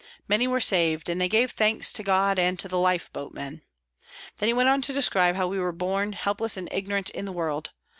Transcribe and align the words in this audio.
Many 0.27 0.47
were 0.47 0.59
saved, 0.61 1.09
and 1.09 1.21
they 1.21 1.29
gave 1.29 1.51
thanks 1.51 1.93
to 1.93 2.01
God 2.01 2.39
and 2.39 2.57
to 2.57 2.67
the 2.67 2.79
lifeboat 2.79 3.35
men. 3.35 3.61
Then 4.39 4.47
he 4.47 4.53
went 4.53 4.69
on 4.69 4.81
to 4.81 4.93
describe 4.93 5.35
how 5.35 5.47
we 5.47 5.59
were 5.59 5.71
born, 5.71 6.13
helpless 6.13 6.57
and 6.57 6.67
ignorant, 6.73 7.11
in 7.11 7.25
the 7.25 7.31
world. 7.31 7.69